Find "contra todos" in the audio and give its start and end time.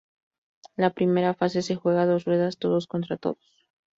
2.87-3.67